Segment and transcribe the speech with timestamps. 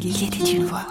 [0.00, 0.86] Il était une voix.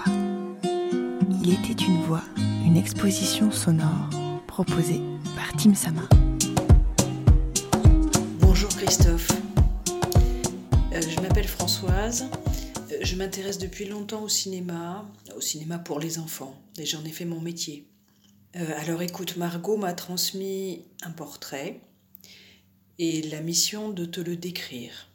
[1.42, 2.24] Il était une voix,
[2.66, 4.10] une exposition sonore
[4.48, 5.00] proposée
[5.34, 6.08] par Tim Sama.
[8.42, 9.32] Bonjour Christophe.
[10.92, 12.30] Euh, je m'appelle Françoise.
[12.92, 17.12] Euh, Je m'intéresse depuis longtemps au cinéma, au cinéma pour les enfants, et j'en ai
[17.12, 17.88] fait mon métier.
[18.58, 21.80] Euh, alors écoute, Margot m'a transmis un portrait
[23.00, 25.08] et la mission de te le décrire.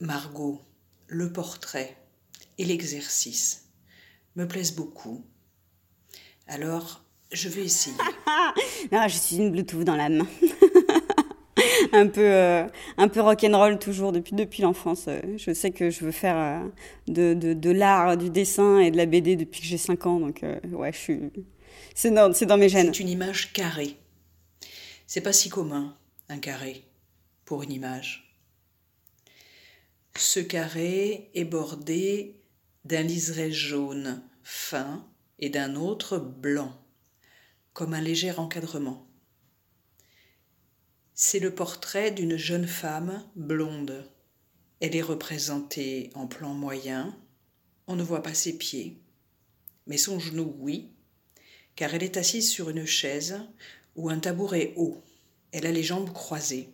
[0.00, 0.60] Margot,
[1.08, 1.96] le portrait
[2.58, 3.68] et l'exercice
[4.36, 5.24] me plaisent beaucoup.
[6.46, 7.96] Alors, je vais essayer.
[8.92, 10.26] Ah, je suis une Bluetooth dans l'âme.
[11.92, 15.08] un peu, euh, un peu rock'n'roll toujours depuis, depuis l'enfance.
[15.36, 16.68] Je sais que je veux faire euh,
[17.06, 20.20] de, de, de l'art, du dessin et de la BD depuis que j'ai 5 ans.
[20.20, 21.20] Donc, euh, ouais, je suis.
[21.94, 22.92] C'est dans, c'est dans mes gènes.
[22.94, 23.96] C'est une image carrée.
[25.06, 25.96] C'est pas si commun,
[26.28, 26.84] un carré,
[27.44, 28.27] pour une image.
[30.18, 32.42] Ce carré est bordé
[32.84, 36.76] d'un liseré jaune fin et d'un autre blanc,
[37.72, 39.06] comme un léger encadrement.
[41.14, 44.10] C'est le portrait d'une jeune femme blonde.
[44.80, 47.16] Elle est représentée en plan moyen.
[47.86, 49.00] On ne voit pas ses pieds,
[49.86, 50.90] mais son genou, oui,
[51.76, 53.40] car elle est assise sur une chaise
[53.94, 55.00] ou un tabouret haut.
[55.52, 56.70] Elle a les jambes croisées.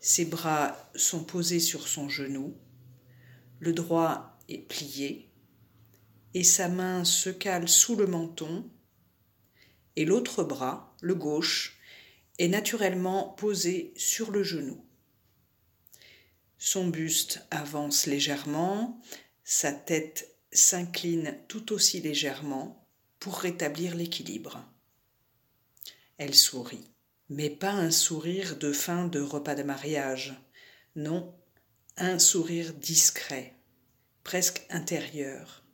[0.00, 2.56] Ses bras sont posés sur son genou,
[3.58, 5.30] le droit est plié,
[6.32, 8.70] et sa main se cale sous le menton,
[9.96, 11.78] et l'autre bras, le gauche,
[12.38, 14.82] est naturellement posé sur le genou.
[16.56, 19.02] Son buste avance légèrement,
[19.44, 24.64] sa tête s'incline tout aussi légèrement pour rétablir l'équilibre.
[26.16, 26.90] Elle sourit,
[27.30, 30.34] mais pas un sourire de fin de repas de mariage,
[30.96, 31.32] non,
[31.96, 33.54] un sourire discret,
[34.24, 35.64] presque intérieur.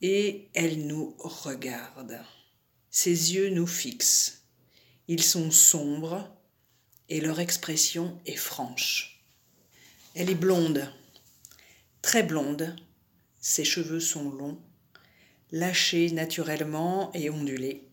[0.00, 2.18] Et elle nous regarde.
[2.90, 4.44] Ses yeux nous fixent.
[5.06, 6.34] Ils sont sombres
[7.10, 9.22] et leur expression est franche.
[10.14, 10.90] Elle est blonde,
[12.00, 12.74] très blonde,
[13.38, 14.58] ses cheveux sont longs,
[15.52, 17.86] lâchés naturellement et ondulés.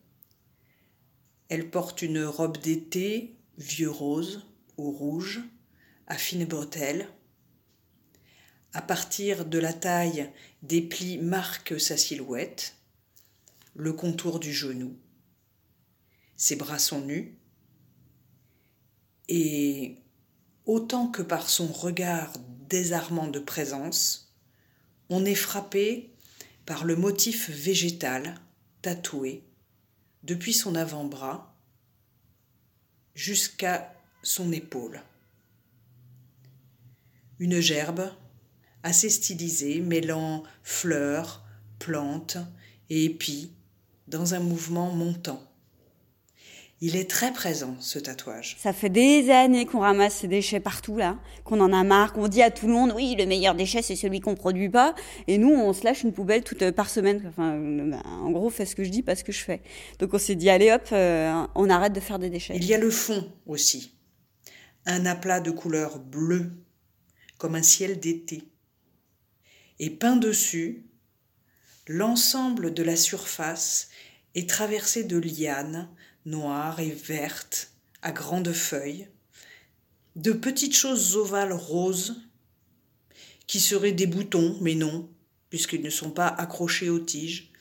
[1.53, 4.43] Elle porte une robe d'été, vieux rose
[4.77, 5.41] ou rouge,
[6.07, 7.07] à fines bretelles.
[8.73, 10.31] À partir de la taille,
[10.63, 12.77] des plis marquent sa silhouette,
[13.75, 14.97] le contour du genou.
[16.37, 17.37] Ses bras sont nus
[19.29, 19.99] et
[20.65, 22.33] autant que par son regard
[22.67, 24.33] désarmant de présence,
[25.09, 26.15] on est frappé
[26.65, 28.41] par le motif végétal
[28.81, 29.43] tatoué
[30.23, 31.53] depuis son avant-bras
[33.15, 35.01] jusqu'à son épaule.
[37.39, 38.09] Une gerbe
[38.83, 41.43] assez stylisée mêlant fleurs,
[41.79, 42.37] plantes
[42.89, 43.51] et épis
[44.07, 45.52] dans un mouvement montant.
[46.85, 48.57] Il est très présent, ce tatouage.
[48.59, 52.27] Ça fait des années qu'on ramasse ces déchets partout là, qu'on en a marre, qu'on
[52.27, 54.93] dit à tout le monde oui le meilleur déchet c'est celui qu'on produit pas,
[55.29, 57.23] et nous on se lâche une poubelle toute par semaine.
[57.25, 59.61] Enfin, euh, ben, en gros, fais ce que je dis, pas ce que je fais.
[59.99, 62.57] Donc on s'est dit allez hop, euh, on arrête de faire des déchets.
[62.57, 63.97] Il y a le fond aussi.
[64.85, 66.51] Un aplat de couleur bleue,
[67.37, 68.51] comme un ciel d'été.
[69.79, 70.85] Et peint dessus,
[71.87, 73.87] l'ensemble de la surface
[74.35, 75.87] est traversé de lianes
[76.25, 79.07] noires et vertes à grandes feuilles,
[80.15, 82.21] de petites choses ovales roses
[83.47, 85.09] qui seraient des boutons, mais non,
[85.49, 87.53] puisqu'ils ne sont pas accrochés aux tiges,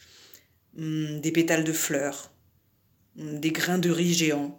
[0.79, 2.31] Hum, des pétales de fleurs,
[3.19, 4.59] hum, des grains de riz géants,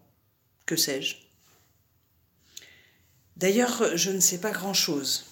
[0.67, 1.15] que sais-je.
[3.35, 5.25] D'ailleurs, je ne sais pas grand-chose,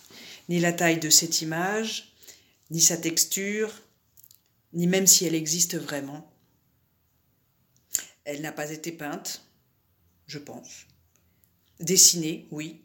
[0.50, 2.16] ni la taille de cette image,
[2.72, 3.72] ni sa texture,
[4.74, 6.31] ni même si elle existe vraiment.
[8.24, 9.44] Elle n'a pas été peinte,
[10.28, 10.86] je pense.
[11.80, 12.82] Dessinée, oui,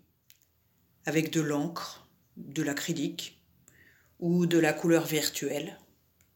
[1.05, 3.41] avec de l'encre, de l'acrylique,
[4.19, 5.79] ou de la couleur virtuelle,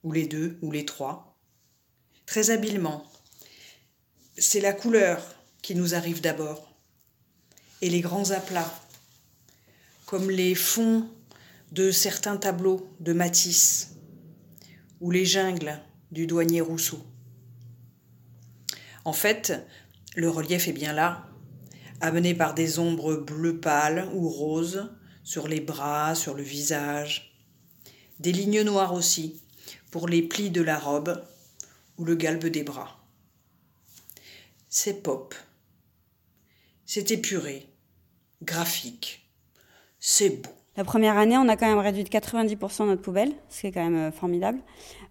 [0.03, 1.39] ou les deux, ou les trois.
[2.27, 3.11] Très habilement.
[4.37, 6.71] C'est la couleur qui nous arrive d'abord,
[7.81, 8.73] et les grands aplats,
[10.07, 11.09] comme les fonds
[11.73, 13.97] de certains tableaux de Matisse,
[15.01, 15.81] ou les jungles
[16.13, 17.03] du douanier Rousseau.
[19.05, 19.67] En fait,
[20.17, 21.27] le relief est bien là,
[22.01, 24.91] amené par des ombres bleu pâle ou roses
[25.23, 27.37] sur les bras, sur le visage,
[28.19, 29.41] des lignes noires aussi
[29.91, 31.23] pour les plis de la robe
[31.99, 32.99] ou le galbe des bras.
[34.69, 35.35] C'est pop,
[36.87, 37.67] c'est épuré,
[38.43, 39.29] graphique,
[39.99, 40.51] c'est beau.
[40.77, 43.73] La première année, on a quand même réduit de 90% notre poubelle, ce qui est
[43.73, 44.61] quand même euh, formidable.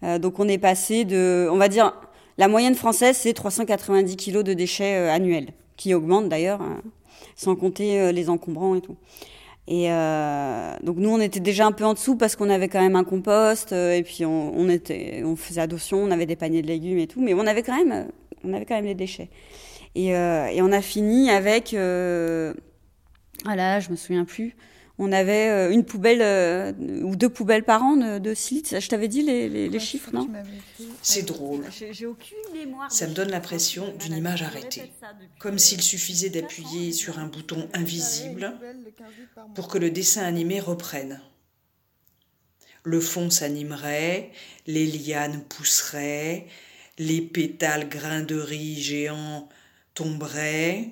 [0.04, 1.94] Euh, donc on est passé de, on va dire,
[2.40, 6.62] la moyenne française, c'est 390 kilos de déchets euh, annuels, qui augmentent d'ailleurs,
[7.36, 8.96] sans compter les encombrants et tout.
[9.68, 9.90] Et
[10.84, 13.04] donc nous, on était déjà un peu en dessous parce qu'on avait quand même un
[13.04, 14.68] compost et puis on,
[15.38, 18.08] faisait adoption, on avait des paniers de légumes et tout, mais on avait quand même,
[18.44, 19.30] on avait quand même les déchets.
[19.96, 21.70] Et, on a fini avec,
[23.46, 24.56] voilà, je me souviens plus,
[25.00, 26.74] on avait euh, une poubelle euh,
[27.04, 30.28] ou deux poubelles par an de, de Je t'avais dit les, chiffres, non
[31.02, 31.64] C'est drôle.
[32.90, 34.92] Ça me donne l'impression d'une image arrêtée.
[35.40, 38.54] Comme s'il suffisait d'appuyer sur un bouton invisible
[39.56, 41.22] pour que le dessin animé reprenne.
[42.84, 44.32] Le fond s'animerait,
[44.68, 46.48] les lianes pousseraient,
[46.98, 49.48] les pétales grains de riz géants
[49.94, 50.90] tomberaient,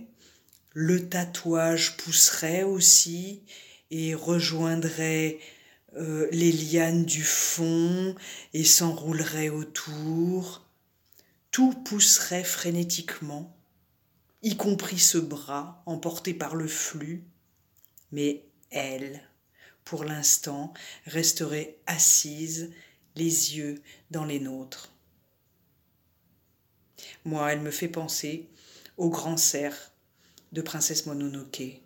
[0.74, 3.42] le tatouage pousserait aussi,
[3.92, 5.40] et rejoindrait
[5.96, 8.16] euh, les lianes du fond
[8.54, 10.66] et s'enroulerait autour.
[11.52, 13.58] Tout pousserait frénétiquement,
[14.44, 17.24] y compris ce bras emporté par le flux,
[18.12, 19.22] mais elle,
[19.84, 20.74] pour l'instant,
[21.06, 22.72] resterait assise,
[23.16, 23.82] les yeux
[24.12, 24.92] dans les nôtres.
[27.26, 28.48] Moi, elle me fait penser
[28.98, 29.92] au grand cerf
[30.52, 31.82] de Princesse Mononoke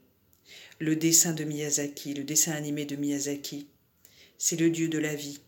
[0.81, 3.67] le dessin de Miyazaki, le dessin animé de Miyazaki.
[4.39, 5.39] C'est le dieu de la vie.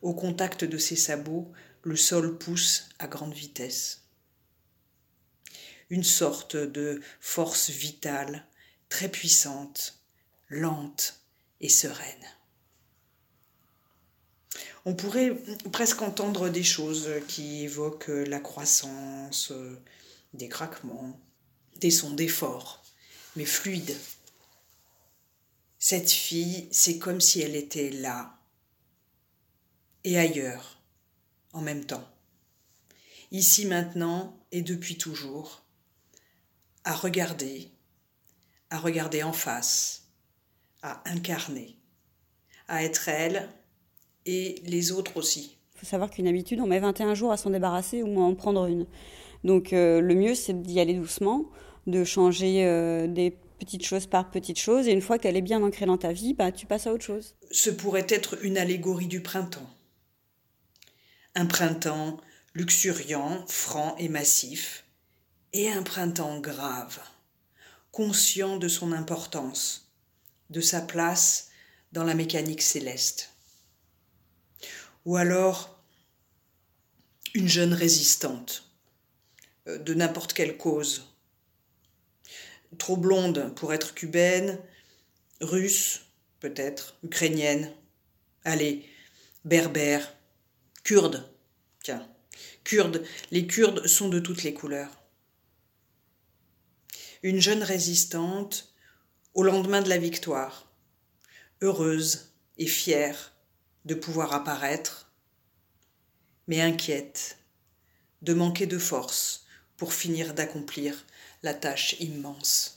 [0.00, 1.52] Au contact de ses sabots,
[1.82, 4.04] le sol pousse à grande vitesse.
[5.90, 8.46] Une sorte de force vitale,
[8.88, 10.00] très puissante,
[10.48, 11.20] lente
[11.60, 12.26] et sereine.
[14.86, 15.36] On pourrait
[15.72, 19.52] presque entendre des choses qui évoquent la croissance,
[20.32, 21.20] des craquements,
[21.80, 22.85] des sons d'effort
[23.36, 23.96] mais fluide.
[25.78, 28.36] Cette fille, c'est comme si elle était là
[30.04, 30.78] et ailleurs,
[31.52, 32.06] en même temps.
[33.32, 35.62] Ici maintenant et depuis toujours,
[36.84, 37.68] à regarder,
[38.70, 40.08] à regarder en face,
[40.82, 41.76] à incarner,
[42.68, 43.48] à être elle
[44.24, 45.58] et les autres aussi.
[45.74, 48.34] Il faut savoir qu'une habitude, on met 21 jours à s'en débarrasser ou à en
[48.34, 48.86] prendre une.
[49.42, 51.46] Donc euh, le mieux, c'est d'y aller doucement
[51.86, 54.88] de changer euh, des petites choses par petites choses.
[54.88, 57.04] Et une fois qu'elle est bien ancrée dans ta vie, bah, tu passes à autre
[57.04, 57.34] chose.
[57.50, 59.70] Ce pourrait être une allégorie du printemps.
[61.34, 62.18] Un printemps
[62.54, 64.84] luxuriant, franc et massif,
[65.52, 66.98] et un printemps grave,
[67.92, 69.92] conscient de son importance,
[70.50, 71.50] de sa place
[71.92, 73.30] dans la mécanique céleste.
[75.04, 75.78] Ou alors
[77.34, 78.70] une jeune résistante,
[79.68, 81.15] euh, de n'importe quelle cause,
[82.86, 84.60] trop blonde pour être cubaine,
[85.40, 86.02] russe,
[86.38, 87.74] peut-être, ukrainienne,
[88.44, 88.88] allez,
[89.44, 90.14] berbère,
[90.84, 91.28] kurde,
[91.82, 92.08] tiens,
[92.62, 95.02] kurde, les Kurdes sont de toutes les couleurs.
[97.24, 98.72] Une jeune résistante
[99.34, 100.70] au lendemain de la victoire,
[101.62, 103.32] heureuse et fière
[103.84, 105.10] de pouvoir apparaître,
[106.46, 107.38] mais inquiète
[108.22, 109.44] de manquer de force
[109.76, 111.04] pour finir d'accomplir
[111.42, 112.75] la tâche immense.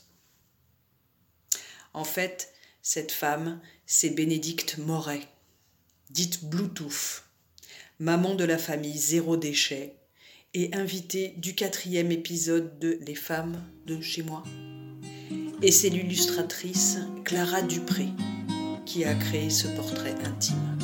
[1.92, 2.52] En fait,
[2.82, 5.26] cette femme, c'est Bénédicte Moret,
[6.10, 7.24] dite Bluetooth,
[7.98, 9.96] maman de la famille Zéro Déchet
[10.54, 14.44] et invitée du quatrième épisode de Les femmes de chez moi.
[15.62, 18.08] Et c'est l'illustratrice Clara Dupré
[18.86, 20.78] qui a créé ce portrait intime.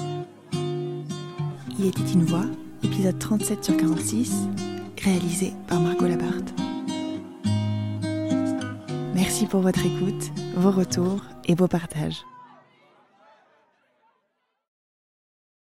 [1.79, 2.47] Il était une voix,
[2.83, 4.33] épisode 37 sur 46,
[5.03, 6.53] réalisé par Margot Labarthe.
[9.15, 12.25] Merci pour votre écoute, vos retours et vos partages.